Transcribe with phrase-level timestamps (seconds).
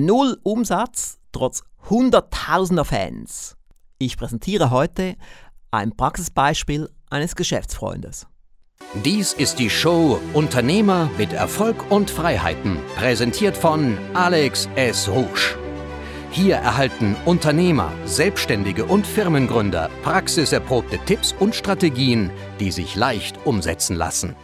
[0.00, 3.56] Null Umsatz trotz hunderttausender Fans.
[3.98, 5.16] Ich präsentiere heute
[5.72, 8.28] ein Praxisbeispiel eines Geschäftsfreundes.
[9.04, 15.08] Dies ist die Show Unternehmer mit Erfolg und Freiheiten, präsentiert von Alex S.
[15.08, 15.58] Rouge.
[16.30, 22.30] Hier erhalten Unternehmer, Selbstständige und Firmengründer praxiserprobte Tipps und Strategien,
[22.60, 24.36] die sich leicht umsetzen lassen.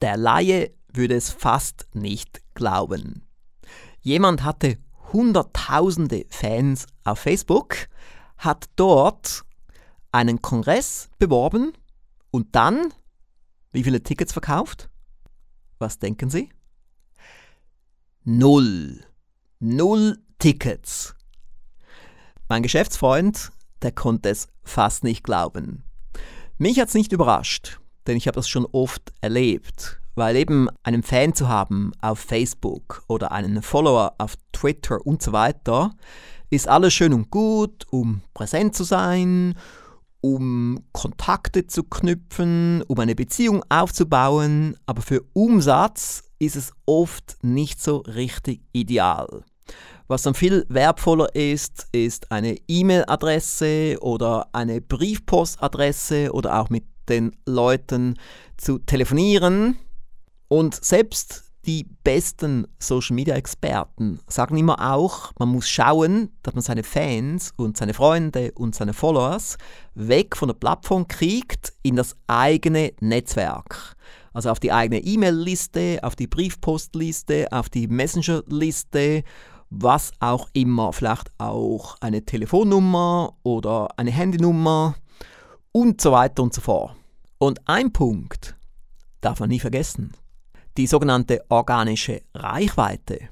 [0.00, 3.22] Der Laie würde es fast nicht glauben.
[4.02, 4.78] Jemand hatte
[5.12, 7.76] hunderttausende Fans auf Facebook,
[8.36, 9.44] hat dort
[10.10, 11.72] einen Kongress beworben
[12.32, 12.92] und dann
[13.70, 14.90] wie viele Tickets verkauft?
[15.78, 16.50] Was denken Sie?
[18.24, 19.04] Null.
[19.60, 21.14] Null Tickets.
[22.48, 25.84] Mein Geschäftsfreund, der konnte es fast nicht glauben.
[26.58, 31.02] Mich hat es nicht überrascht, denn ich habe das schon oft erlebt weil eben einen
[31.02, 35.94] Fan zu haben auf Facebook oder einen Follower auf Twitter und so weiter,
[36.50, 39.54] ist alles schön und gut, um präsent zu sein,
[40.20, 47.82] um Kontakte zu knüpfen, um eine Beziehung aufzubauen, aber für Umsatz ist es oft nicht
[47.82, 49.44] so richtig ideal.
[50.08, 57.34] Was dann viel wertvoller ist, ist eine E-Mail-Adresse oder eine Briefpostadresse oder auch mit den
[57.46, 58.18] Leuten
[58.56, 59.78] zu telefonieren,
[60.52, 66.62] und selbst die besten Social Media Experten sagen immer auch, man muss schauen, dass man
[66.62, 69.56] seine Fans und seine Freunde und seine Followers
[69.94, 73.96] weg von der Plattform kriegt in das eigene Netzwerk.
[74.34, 79.22] Also auf die eigene E-Mail-Liste, auf die Briefpostliste, auf die Messenger-Liste,
[79.70, 80.92] was auch immer.
[80.92, 84.96] Vielleicht auch eine Telefonnummer oder eine Handynummer
[85.72, 86.94] und so weiter und so fort.
[87.38, 88.54] Und ein Punkt
[89.22, 90.12] darf man nie vergessen
[90.76, 93.28] die sogenannte organische Reichweite.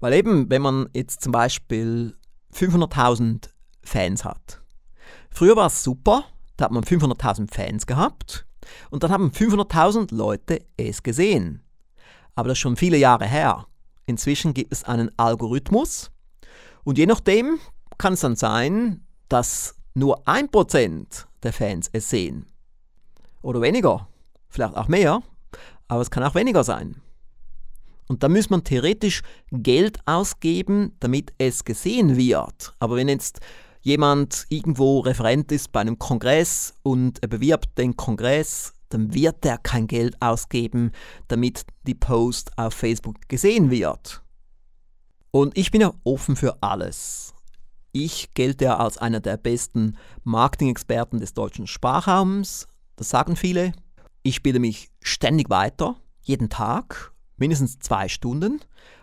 [0.00, 2.16] Weil eben, wenn man jetzt zum Beispiel
[2.54, 3.48] 500.000
[3.82, 4.62] Fans hat.
[5.30, 6.24] Früher war es super,
[6.56, 8.46] da hat man 500.000 Fans gehabt
[8.90, 11.62] und dann haben 500.000 Leute es gesehen.
[12.34, 13.66] Aber das ist schon viele Jahre her.
[14.06, 16.10] Inzwischen gibt es einen Algorithmus
[16.84, 17.58] und je nachdem
[17.98, 22.46] kann es dann sein, dass nur 1% der Fans es sehen.
[23.42, 24.08] Oder weniger,
[24.48, 25.22] vielleicht auch mehr
[25.88, 27.00] aber es kann auch weniger sein.
[28.08, 32.74] Und da muss man theoretisch Geld ausgeben, damit es gesehen wird.
[32.78, 33.40] Aber wenn jetzt
[33.80, 39.58] jemand irgendwo Referent ist bei einem Kongress und er bewirbt den Kongress, dann wird er
[39.58, 40.92] kein Geld ausgeben,
[41.28, 44.22] damit die Post auf Facebook gesehen wird.
[45.30, 47.34] Und ich bin ja offen für alles.
[47.92, 52.68] Ich gelte ja als einer der besten Marketing-Experten des deutschen Sprachraums.
[52.96, 53.72] Das sagen viele.
[54.24, 58.60] Ich bilde mich ständig weiter, jeden Tag, mindestens zwei Stunden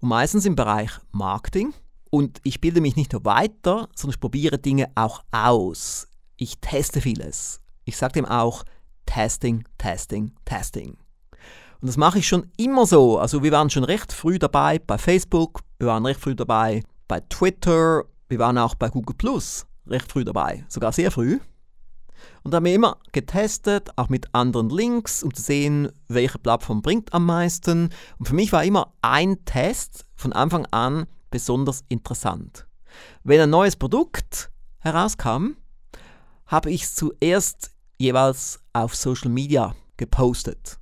[0.00, 1.74] und meistens im Bereich Marketing.
[2.08, 6.08] Und ich bilde mich nicht nur weiter, sondern ich probiere Dinge auch aus.
[6.36, 7.60] Ich teste vieles.
[7.84, 8.64] Ich sage dem auch
[9.04, 10.96] Testing, Testing, Testing.
[11.80, 13.18] Und das mache ich schon immer so.
[13.18, 17.20] Also wir waren schon recht früh dabei bei Facebook, wir waren recht früh dabei bei
[17.20, 21.38] Twitter, wir waren auch bei Google Plus recht früh dabei, sogar sehr früh.
[22.42, 27.12] Und haben wir immer getestet, auch mit anderen Links, um zu sehen, welche Plattform bringt
[27.12, 27.90] am meisten.
[28.18, 32.66] Und für mich war immer ein Test von Anfang an besonders interessant.
[33.24, 35.56] Wenn ein neues Produkt herauskam,
[36.46, 40.78] habe ich es zuerst jeweils auf Social Media gepostet.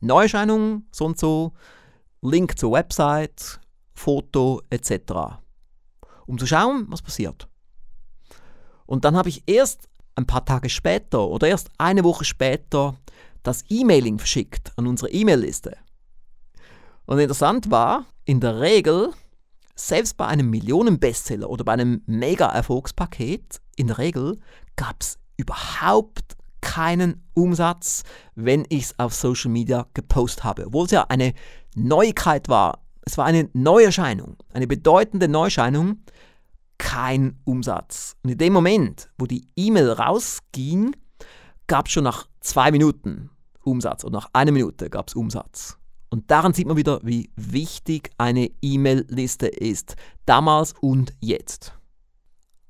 [0.00, 1.52] Neuerscheinungen, so und so,
[2.20, 3.60] Link zur Website,
[3.94, 5.38] Foto etc.
[6.26, 7.48] Um zu schauen, was passiert.
[8.86, 12.96] Und dann habe ich erst ein paar Tage später oder erst eine Woche später
[13.42, 15.76] das E-Mailing verschickt an unsere E-Mail-Liste.
[17.06, 19.10] Und interessant war, in der Regel,
[19.74, 24.38] selbst bei einem Millionen-Bestseller oder bei einem Mega-Erfolgspaket, in der Regel
[24.76, 28.04] gab es überhaupt keinen Umsatz,
[28.34, 30.66] wenn ich es auf Social Media gepostet habe.
[30.66, 31.34] Obwohl es ja eine
[31.74, 32.80] Neuigkeit war.
[33.02, 35.98] Es war eine Neuerscheinung, eine bedeutende Neuerscheinung,
[36.78, 38.16] kein Umsatz.
[38.22, 40.94] Und in dem Moment, wo die E-Mail rausging,
[41.66, 43.30] gab es schon nach zwei Minuten
[43.62, 45.78] Umsatz und nach einer Minute gab es Umsatz.
[46.10, 51.72] Und daran sieht man wieder, wie wichtig eine E-Mail-Liste ist, damals und jetzt.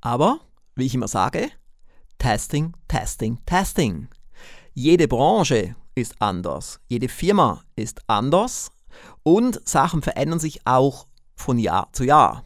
[0.00, 0.40] Aber,
[0.76, 1.50] wie ich immer sage,
[2.18, 4.08] Testing, Testing, Testing.
[4.72, 8.70] Jede Branche ist anders, jede Firma ist anders
[9.22, 11.06] und Sachen verändern sich auch
[11.36, 12.44] von Jahr zu Jahr.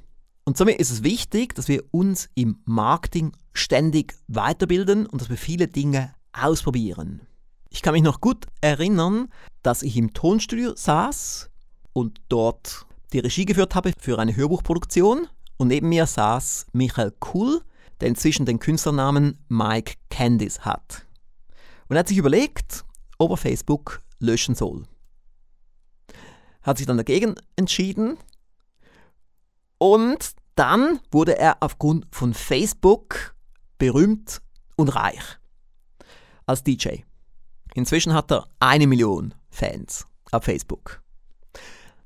[0.48, 5.36] Und somit ist es wichtig, dass wir uns im Marketing ständig weiterbilden und dass wir
[5.36, 7.20] viele Dinge ausprobieren.
[7.68, 9.28] Ich kann mich noch gut erinnern,
[9.62, 11.50] dass ich im Tonstudio saß
[11.92, 15.26] und dort die Regie geführt habe für eine Hörbuchproduktion
[15.58, 17.60] und neben mir saß Michael Kuhl,
[18.00, 21.04] der inzwischen den Künstlernamen Mike Candice hat.
[21.90, 22.86] Und er hat sich überlegt,
[23.18, 24.84] ob er Facebook löschen soll.
[26.62, 28.16] Hat sich dann dagegen entschieden
[29.78, 33.34] und dann wurde er aufgrund von Facebook
[33.78, 34.42] berühmt
[34.76, 35.38] und reich
[36.46, 37.02] als DJ.
[37.74, 41.02] Inzwischen hat er eine Million Fans auf Facebook.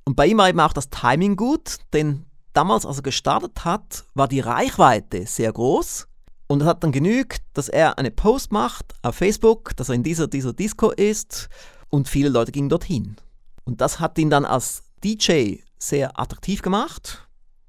[0.05, 4.05] Und bei ihm war eben auch das Timing gut, denn damals, als er gestartet hat,
[4.15, 6.09] war die Reichweite sehr groß.
[6.49, 10.03] Und es hat dann genügt, dass er eine Post macht auf Facebook, dass er in
[10.03, 11.49] dieser, dieser Disco ist
[11.89, 13.17] und viele Leute gingen dorthin.
[13.65, 17.27] Und das hat ihn dann als DJ sehr attraktiv gemacht,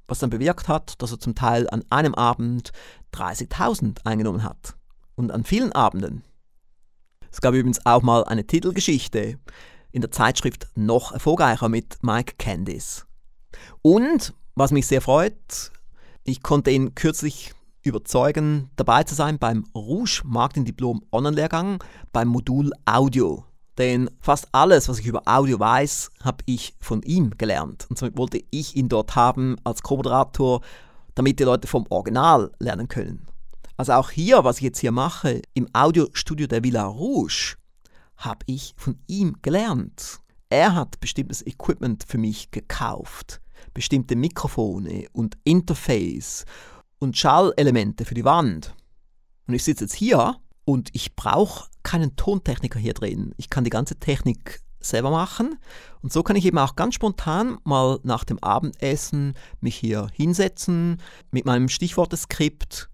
[0.07, 2.71] was dann bewirkt hat, dass er zum Teil an einem Abend
[3.13, 4.75] 30.000 eingenommen hat.
[5.15, 6.23] Und an vielen Abenden.
[7.31, 9.39] Es gab übrigens auch mal eine Titelgeschichte
[9.91, 13.05] in der Zeitschrift Noch erfolgreicher mit Mike Candice.
[13.81, 15.71] Und, was mich sehr freut,
[16.23, 17.53] ich konnte ihn kürzlich
[17.83, 23.45] überzeugen, dabei zu sein beim Rouge Marketing Diplom Online-Lehrgang beim Modul Audio.
[23.77, 27.87] Denn fast alles, was ich über Audio weiß, habe ich von ihm gelernt.
[27.89, 30.61] Und somit wollte ich ihn dort haben als Co-Moderator,
[31.15, 33.27] damit die Leute vom Original lernen können.
[33.75, 37.55] Also auch hier, was ich jetzt hier mache, im Audiostudio der Villa Rouge,
[38.17, 40.19] habe ich von ihm gelernt.
[40.49, 43.41] Er hat bestimmtes Equipment für mich gekauft,
[43.73, 46.45] bestimmte Mikrofone und Interface
[46.99, 48.75] und Schallelemente für die Wand.
[49.47, 53.33] Und ich sitze jetzt hier und ich brauche keinen Tontechniker hier drin.
[53.37, 55.57] Ich kann die ganze Technik selber machen.
[56.01, 61.01] Und so kann ich eben auch ganz spontan mal nach dem Abendessen mich hier hinsetzen
[61.31, 62.89] mit meinem Stichworteskript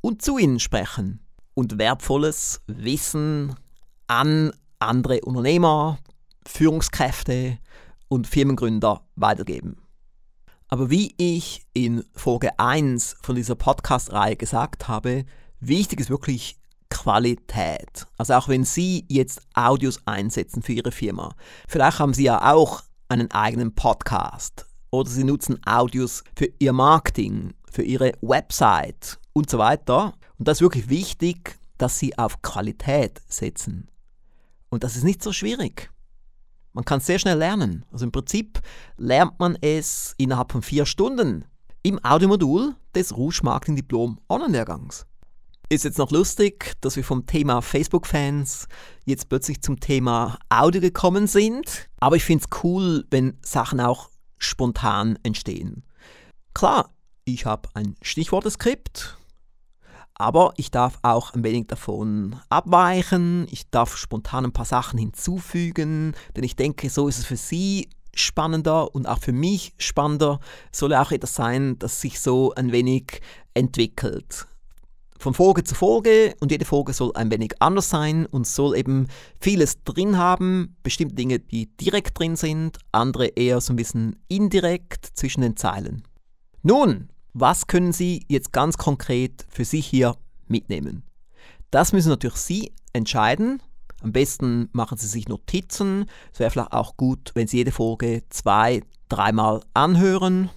[0.00, 1.20] und zu Ihnen sprechen
[1.54, 3.54] und wertvolles Wissen
[4.06, 5.98] an andere Unternehmer,
[6.46, 7.58] Führungskräfte
[8.08, 9.78] und Firmengründer weitergeben.
[10.68, 15.24] Aber wie ich in Folge 1 von dieser Podcast-Reihe gesagt habe,
[15.60, 16.58] wichtig ist wirklich
[17.06, 18.08] Qualität.
[18.18, 21.36] Also auch wenn Sie jetzt Audios einsetzen für Ihre Firma,
[21.68, 27.54] vielleicht haben Sie ja auch einen eigenen Podcast oder Sie nutzen Audios für Ihr Marketing,
[27.70, 30.14] für Ihre Website und so weiter.
[30.36, 33.88] Und das ist wirklich wichtig, dass Sie auf Qualität setzen.
[34.68, 35.92] Und das ist nicht so schwierig.
[36.72, 37.84] Man kann es sehr schnell lernen.
[37.92, 38.60] Also im Prinzip
[38.96, 41.44] lernt man es innerhalb von vier Stunden
[41.84, 45.06] im Audiomodul des Rouge Marketing Diplom Online-Lehrgangs.
[45.68, 48.68] Ist jetzt noch lustig, dass wir vom Thema Facebook-Fans
[49.04, 51.88] jetzt plötzlich zum Thema Audio gekommen sind.
[51.98, 55.82] Aber ich finde es cool, wenn Sachen auch spontan entstehen.
[56.54, 59.18] Klar, ich habe ein Stichworteskript,
[60.14, 66.14] aber ich darf auch ein wenig davon abweichen, ich darf spontan ein paar Sachen hinzufügen,
[66.36, 70.38] denn ich denke, so ist es für Sie spannender und auch für mich spannender.
[70.70, 73.20] Soll auch etwas sein, das sich so ein wenig
[73.52, 74.46] entwickelt.
[75.26, 79.08] Von Folge zu Folge und jede Folge soll ein wenig anders sein und soll eben
[79.40, 85.04] vieles drin haben, bestimmte Dinge, die direkt drin sind, andere eher so ein bisschen indirekt
[85.14, 86.04] zwischen den Zeilen.
[86.62, 90.14] Nun, was können Sie jetzt ganz konkret für sich hier
[90.46, 91.02] mitnehmen?
[91.72, 93.60] Das müssen natürlich Sie entscheiden.
[94.02, 96.06] Am besten machen Sie sich Notizen.
[96.32, 100.50] Es wäre vielleicht auch gut, wenn Sie jede Folge zwei, dreimal anhören.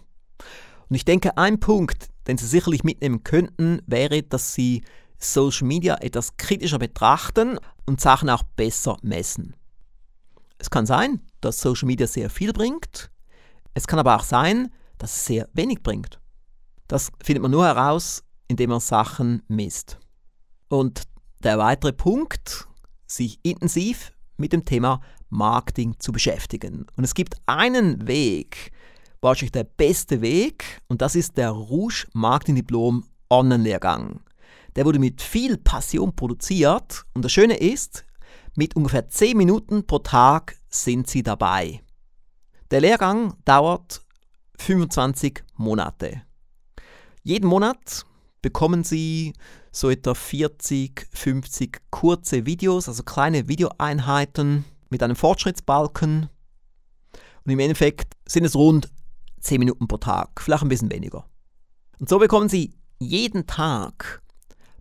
[0.89, 4.83] Und ich denke, ein Punkt, den Sie sicherlich mitnehmen könnten, wäre, dass Sie
[5.17, 9.55] Social Media etwas kritischer betrachten und Sachen auch besser messen.
[10.59, 13.09] Es kann sein, dass Social Media sehr viel bringt.
[13.73, 16.19] Es kann aber auch sein, dass es sehr wenig bringt.
[16.87, 19.97] Das findet man nur heraus, indem man Sachen misst.
[20.67, 21.03] Und
[21.43, 22.67] der weitere Punkt,
[23.07, 26.85] sich intensiv mit dem Thema Marketing zu beschäftigen.
[26.95, 28.71] Und es gibt einen Weg,
[29.21, 34.21] wahrscheinlich der beste Weg, und das ist der Rouge Marketing Diplom Online-Lehrgang.
[34.75, 38.05] Der wurde mit viel Passion produziert und das Schöne ist,
[38.55, 41.81] mit ungefähr 10 Minuten pro Tag sind Sie dabei.
[42.71, 44.01] Der Lehrgang dauert
[44.57, 46.21] 25 Monate.
[47.23, 48.05] Jeden Monat
[48.41, 49.33] bekommen Sie
[49.71, 56.29] so etwa 40, 50 kurze Videos, also kleine Videoeinheiten mit einem Fortschrittsbalken.
[57.45, 58.89] Und im Endeffekt sind es rund
[59.39, 61.25] 10 Minuten pro Tag, vielleicht ein bisschen weniger.
[61.99, 64.21] Und so bekommen Sie jeden Tag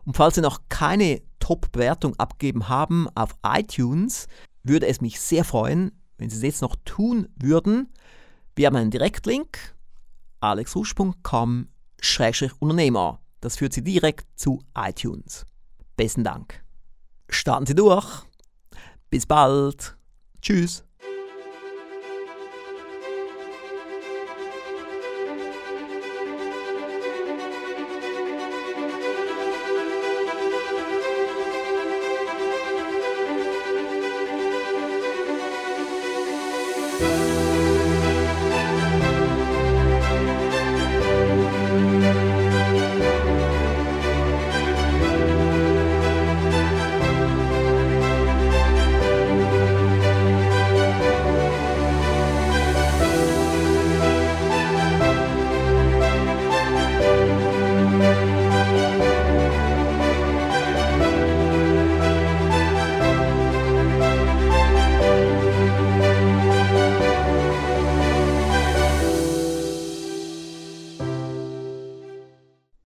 [0.04, 4.26] Und falls Sie noch keine Top-Bewertung abgegeben haben auf iTunes,
[4.62, 7.92] würde es mich sehr freuen, wenn Sie es jetzt noch tun würden.
[8.56, 9.76] Wir haben einen Direktlink
[10.40, 13.20] alexrusch.com-unternehmer.
[13.40, 15.46] Das führt Sie direkt zu iTunes.
[15.96, 16.67] Besten Dank.
[17.28, 18.24] Starten Sie durch.
[19.10, 19.96] Bis bald.
[20.40, 20.84] Tschüss.